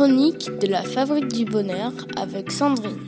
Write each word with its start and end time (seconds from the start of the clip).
chroniques 0.00 0.48
de 0.62 0.66
la 0.66 0.80
Fabrique 0.82 1.28
du 1.28 1.44
Bonheur 1.44 1.92
avec 2.16 2.50
Sandrine. 2.50 3.04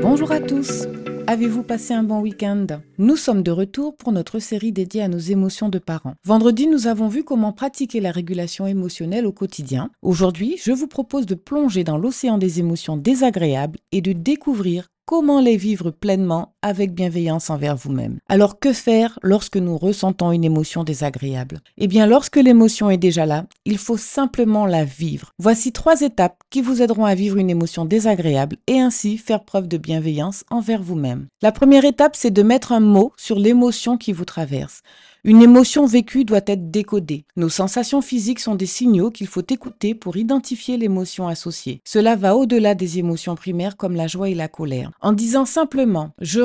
Bonjour 0.00 0.30
à 0.30 0.38
tous. 0.38 0.86
Avez-vous 1.26 1.64
passé 1.64 1.94
un 1.94 2.04
bon 2.04 2.20
week-end? 2.20 2.64
Nous 2.96 3.16
sommes 3.16 3.42
de 3.42 3.50
retour 3.50 3.96
pour 3.96 4.12
notre 4.12 4.38
série 4.38 4.70
dédiée 4.70 5.02
à 5.02 5.08
nos 5.08 5.18
émotions 5.18 5.68
de 5.68 5.80
parents. 5.80 6.14
Vendredi, 6.24 6.68
nous 6.68 6.86
avons 6.86 7.08
vu 7.08 7.24
comment 7.24 7.50
pratiquer 7.52 7.98
la 7.98 8.12
régulation 8.12 8.68
émotionnelle 8.68 9.26
au 9.26 9.32
quotidien. 9.32 9.90
Aujourd'hui, 10.00 10.60
je 10.62 10.70
vous 10.70 10.86
propose 10.86 11.26
de 11.26 11.34
plonger 11.34 11.82
dans 11.82 11.98
l'océan 11.98 12.38
des 12.38 12.60
émotions 12.60 12.96
désagréables 12.96 13.80
et 13.90 14.00
de 14.00 14.12
découvrir 14.12 14.86
comment 15.06 15.40
les 15.40 15.56
vivre 15.56 15.90
pleinement 15.90 16.51
avec 16.62 16.94
bienveillance 16.94 17.50
envers 17.50 17.76
vous-même. 17.76 18.18
Alors 18.28 18.58
que 18.58 18.72
faire 18.72 19.18
lorsque 19.22 19.56
nous 19.56 19.76
ressentons 19.76 20.32
une 20.32 20.44
émotion 20.44 20.84
désagréable? 20.84 21.60
Eh 21.76 21.88
bien, 21.88 22.06
lorsque 22.06 22.36
l'émotion 22.36 22.90
est 22.90 22.96
déjà 22.96 23.26
là, 23.26 23.46
il 23.64 23.78
faut 23.78 23.96
simplement 23.96 24.66
la 24.66 24.84
vivre. 24.84 25.32
Voici 25.38 25.72
trois 25.72 26.00
étapes 26.00 26.38
qui 26.50 26.62
vous 26.62 26.82
aideront 26.82 27.04
à 27.04 27.14
vivre 27.14 27.36
une 27.36 27.50
émotion 27.50 27.84
désagréable 27.84 28.56
et 28.66 28.80
ainsi 28.80 29.18
faire 29.18 29.44
preuve 29.44 29.68
de 29.68 29.76
bienveillance 29.76 30.44
envers 30.50 30.82
vous-même. 30.82 31.26
La 31.42 31.52
première 31.52 31.84
étape, 31.84 32.16
c'est 32.16 32.30
de 32.30 32.42
mettre 32.42 32.72
un 32.72 32.80
mot 32.80 33.12
sur 33.16 33.38
l'émotion 33.38 33.98
qui 33.98 34.12
vous 34.12 34.24
traverse. 34.24 34.82
Une 35.24 35.40
émotion 35.40 35.86
vécue 35.86 36.24
doit 36.24 36.40
être 36.48 36.72
décodée. 36.72 37.26
Nos 37.36 37.48
sensations 37.48 38.02
physiques 38.02 38.40
sont 38.40 38.56
des 38.56 38.66
signaux 38.66 39.12
qu'il 39.12 39.28
faut 39.28 39.44
écouter 39.48 39.94
pour 39.94 40.16
identifier 40.16 40.76
l'émotion 40.76 41.28
associée. 41.28 41.80
Cela 41.84 42.16
va 42.16 42.34
au-delà 42.34 42.74
des 42.74 42.98
émotions 42.98 43.36
primaires 43.36 43.76
comme 43.76 43.94
la 43.94 44.08
joie 44.08 44.30
et 44.30 44.34
la 44.34 44.48
colère. 44.48 44.90
En 45.00 45.12
disant 45.12 45.44
simplement 45.44 46.10
je 46.20 46.40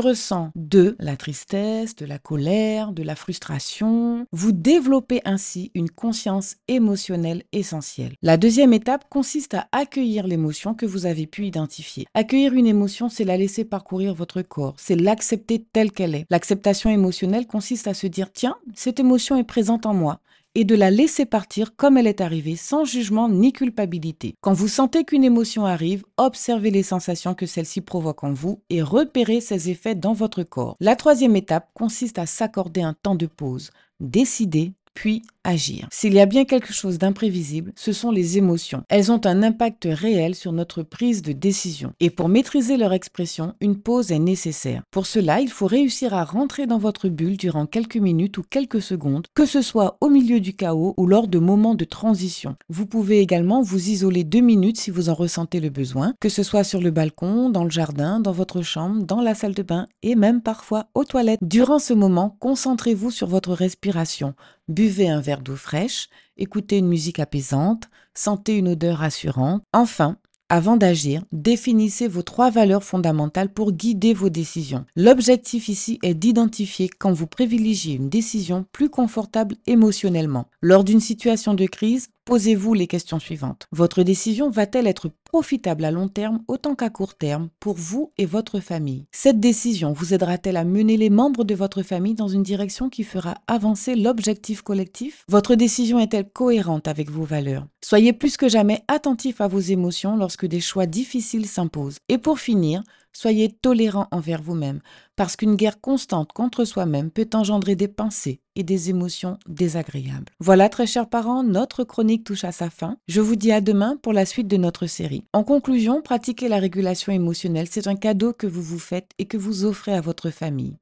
de 0.55 0.95
la 0.99 1.17
tristesse, 1.17 1.95
de 1.95 2.05
la 2.05 2.17
colère, 2.17 2.93
de 2.93 3.03
la 3.03 3.15
frustration, 3.15 4.25
vous 4.31 4.53
développez 4.53 5.21
ainsi 5.25 5.71
une 5.73 5.89
conscience 5.89 6.55
émotionnelle 6.69 7.43
essentielle. 7.51 8.13
La 8.21 8.37
deuxième 8.37 8.71
étape 8.71 9.05
consiste 9.09 9.53
à 9.55 9.67
accueillir 9.73 10.25
l'émotion 10.25 10.73
que 10.75 10.85
vous 10.85 11.05
avez 11.05 11.27
pu 11.27 11.45
identifier. 11.45 12.05
Accueillir 12.13 12.53
une 12.53 12.67
émotion, 12.67 13.09
c'est 13.09 13.25
la 13.25 13.37
laisser 13.37 13.65
parcourir 13.65 14.13
votre 14.13 14.41
corps, 14.41 14.75
c'est 14.77 14.95
l'accepter 14.95 15.65
telle 15.73 15.91
qu'elle 15.91 16.15
est. 16.15 16.25
L'acceptation 16.29 16.89
émotionnelle 16.89 17.47
consiste 17.47 17.87
à 17.87 17.93
se 17.93 18.07
dire 18.07 18.31
tiens, 18.31 18.55
cette 18.75 19.01
émotion 19.01 19.35
est 19.35 19.43
présente 19.43 19.85
en 19.85 19.93
moi 19.93 20.21
et 20.57 20.65
de 20.65 20.73
la 20.73 20.89
laisser 20.89 21.27
partir 21.27 21.75
comme 21.75 21.97
elle 21.97 22.07
est 22.07 22.19
arrivée, 22.19 22.55
sans 22.55 22.83
jugement 22.83 23.29
ni 23.29 23.53
culpabilité. 23.53 24.33
Quand 24.41 24.53
vous 24.53 24.67
sentez 24.67 25.03
qu'une 25.03 25.23
émotion 25.23 25.67
arrive, 25.67 26.03
observez 26.17 26.71
les 26.71 26.81
sensations 26.81 27.35
que 27.35 27.45
celle-ci 27.45 27.81
provoque 27.81 28.23
en 28.23 28.33
vous 28.33 28.59
et 28.71 28.81
repérez 28.81 29.39
ses 29.39 29.69
effets 29.69 29.93
dans 29.93 30.13
votre 30.13 30.41
corps. 30.41 30.75
La 30.79 30.95
troisième 30.95 31.35
étape 31.35 31.69
consiste 31.75 32.17
à 32.17 32.25
s'accorder 32.25 32.81
un 32.81 32.95
temps 32.95 33.13
de 33.13 33.27
pause. 33.27 33.69
Décidez 33.99 34.73
puis 34.97 35.21
agir. 35.43 35.87
S'il 35.91 36.15
y 36.15 36.19
a 36.19 36.25
bien 36.25 36.43
quelque 36.43 36.73
chose 36.73 36.97
d'imprévisible, 36.97 37.71
ce 37.75 37.93
sont 37.93 38.09
les 38.09 38.39
émotions. 38.39 38.81
Elles 38.89 39.11
ont 39.11 39.21
un 39.27 39.43
impact 39.43 39.87
réel 39.89 40.33
sur 40.33 40.51
notre 40.53 40.81
prise 40.81 41.21
de 41.21 41.33
décision. 41.33 41.93
Et 41.99 42.09
pour 42.09 42.29
maîtriser 42.29 42.77
leur 42.77 42.93
expression, 42.93 43.53
une 43.61 43.77
pause 43.77 44.11
est 44.11 44.17
nécessaire. 44.17 44.81
Pour 44.89 45.05
cela, 45.05 45.39
il 45.39 45.49
faut 45.49 45.67
réussir 45.67 46.15
à 46.15 46.23
rentrer 46.25 46.65
dans 46.65 46.79
votre 46.79 47.09
bulle 47.09 47.37
durant 47.37 47.67
quelques 47.67 47.97
minutes 47.97 48.39
ou 48.39 48.43
quelques 48.49 48.81
secondes, 48.81 49.27
que 49.35 49.45
ce 49.45 49.61
soit 49.61 49.97
au 50.01 50.09
milieu 50.09 50.39
du 50.39 50.55
chaos 50.55 50.95
ou 50.97 51.05
lors 51.05 51.27
de 51.27 51.37
moments 51.37 51.75
de 51.75 51.85
transition. 51.85 52.55
Vous 52.67 52.87
pouvez 52.87 53.19
également 53.19 53.61
vous 53.61 53.89
isoler 53.89 54.23
deux 54.23 54.41
minutes 54.41 54.79
si 54.79 54.89
vous 54.89 55.09
en 55.09 55.13
ressentez 55.13 55.59
le 55.59 55.69
besoin, 55.69 56.15
que 56.19 56.29
ce 56.29 56.41
soit 56.41 56.63
sur 56.63 56.81
le 56.81 56.89
balcon, 56.89 57.51
dans 57.51 57.65
le 57.65 57.69
jardin, 57.69 58.19
dans 58.19 58.31
votre 58.31 58.63
chambre, 58.63 59.03
dans 59.03 59.21
la 59.21 59.35
salle 59.35 59.53
de 59.53 59.63
bain 59.63 59.85
et 60.01 60.15
même 60.15 60.41
parfois 60.41 60.87
aux 60.95 61.05
toilettes. 61.05 61.39
Durant 61.43 61.77
ce 61.77 61.93
moment, 61.93 62.35
concentrez-vous 62.39 63.11
sur 63.11 63.27
votre 63.27 63.53
respiration. 63.53 64.33
Buvez 64.67 65.07
un 65.07 65.21
verre 65.21 65.41
d'eau 65.41 65.55
fraîche, 65.55 66.09
écoutez 66.35 66.77
une 66.77 66.89
musique 66.89 67.19
apaisante, 67.19 67.89
sentez 68.13 68.57
une 68.57 68.67
odeur 68.67 68.97
rassurante. 68.97 69.63
Enfin, 69.71 70.17
avant 70.49 70.75
d'agir, 70.75 71.23
définissez 71.31 72.09
vos 72.09 72.21
trois 72.21 72.49
valeurs 72.49 72.83
fondamentales 72.83 73.53
pour 73.53 73.71
guider 73.71 74.13
vos 74.13 74.29
décisions. 74.29 74.85
L'objectif 74.97 75.69
ici 75.69 75.99
est 76.03 76.13
d'identifier 76.13 76.89
quand 76.89 77.13
vous 77.13 77.27
privilégiez 77.27 77.95
une 77.95 78.09
décision 78.09 78.65
plus 78.73 78.89
confortable 78.89 79.55
émotionnellement. 79.67 80.47
Lors 80.61 80.83
d'une 80.83 80.99
situation 80.99 81.53
de 81.53 81.65
crise, 81.65 82.09
Posez-vous 82.27 82.73
les 82.73 82.87
questions 82.87 83.19
suivantes. 83.19 83.67
Votre 83.71 84.03
décision 84.03 84.49
va-t-elle 84.49 84.85
être 84.85 85.09
profitable 85.27 85.85
à 85.85 85.91
long 85.91 86.07
terme 86.07 86.39
autant 86.47 86.75
qu'à 86.75 86.89
court 86.89 87.15
terme 87.15 87.49
pour 87.59 87.75
vous 87.75 88.11
et 88.17 88.25
votre 88.25 88.59
famille. 88.59 89.05
Cette 89.11 89.39
décision 89.39 89.93
vous 89.93 90.13
aidera-t-elle 90.13 90.57
à 90.57 90.63
mener 90.63 90.97
les 90.97 91.09
membres 91.09 91.43
de 91.43 91.53
votre 91.53 91.83
famille 91.83 92.15
dans 92.15 92.27
une 92.27 92.43
direction 92.43 92.89
qui 92.89 93.03
fera 93.03 93.35
avancer 93.47 93.95
l'objectif 93.95 94.61
collectif? 94.61 95.25
Votre 95.27 95.55
décision 95.55 95.99
est-elle 95.99 96.29
cohérente 96.29 96.87
avec 96.87 97.11
vos 97.11 97.25
valeurs? 97.25 97.67
Soyez 97.83 98.13
plus 98.13 98.37
que 98.37 98.49
jamais 98.49 98.83
attentif 98.87 99.41
à 99.41 99.47
vos 99.47 99.59
émotions 99.59 100.15
lorsque 100.15 100.45
des 100.45 100.61
choix 100.61 100.85
difficiles 100.85 101.47
s'imposent. 101.47 101.97
Et 102.09 102.17
pour 102.17 102.39
finir, 102.39 102.83
Soyez 103.19 103.49
tolérant 103.49 104.07
envers 104.11 104.43
vous-même, 104.43 104.79
parce 105.15 105.35
qu'une 105.35 105.55
guerre 105.55 105.81
constante 105.81 106.33
contre 106.33 106.65
soi-même 106.65 107.09
peut 107.09 107.27
engendrer 107.33 107.75
des 107.75 107.87
pensées 107.87 108.41
et 108.55 108.61
des 108.61 108.91
émotions 108.91 109.39
désagréables. 109.47 110.31
Voilà, 110.39 110.69
très 110.69 110.85
chers 110.85 111.09
parents, 111.09 111.41
notre 111.41 111.83
chronique 111.83 112.23
touche 112.23 112.43
à 112.43 112.51
sa 112.51 112.69
fin. 112.69 112.97
Je 113.07 113.19
vous 113.19 113.35
dis 113.35 113.51
à 113.51 113.59
demain 113.59 113.97
pour 114.03 114.13
la 114.13 114.27
suite 114.27 114.47
de 114.47 114.57
notre 114.57 114.85
série. 114.85 115.23
En 115.33 115.43
conclusion, 115.43 116.03
pratiquer 116.03 116.47
la 116.47 116.59
régulation 116.59 117.11
émotionnelle, 117.11 117.65
c'est 117.67 117.87
un 117.87 117.95
cadeau 117.95 118.33
que 118.33 118.45
vous 118.45 118.61
vous 118.61 118.77
faites 118.77 119.09
et 119.17 119.25
que 119.25 119.37
vous 119.37 119.65
offrez 119.65 119.95
à 119.95 120.01
votre 120.01 120.29
famille. 120.29 120.75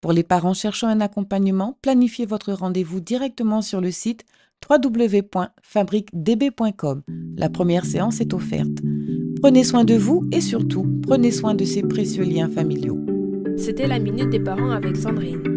Pour 0.00 0.14
les 0.14 0.22
parents 0.22 0.54
cherchant 0.54 0.88
un 0.88 1.02
accompagnement, 1.02 1.76
planifiez 1.82 2.24
votre 2.24 2.54
rendez-vous 2.54 3.00
directement 3.00 3.60
sur 3.60 3.82
le 3.82 3.90
site 3.90 4.24
www.fabriquedb.com. 4.66 7.02
La 7.36 7.50
première 7.50 7.84
séance 7.84 8.22
est 8.22 8.32
offerte. 8.32 8.78
Prenez 9.40 9.64
soin 9.64 9.84
de 9.84 9.94
vous 9.94 10.24
et 10.32 10.40
surtout, 10.40 10.86
prenez 11.02 11.30
soin 11.30 11.54
de 11.54 11.64
ces 11.64 11.82
précieux 11.82 12.24
liens 12.24 12.48
familiaux. 12.48 12.98
C'était 13.56 13.86
la 13.86 13.98
Minute 13.98 14.30
des 14.30 14.40
Parents 14.40 14.70
avec 14.70 14.96
Sandrine. 14.96 15.55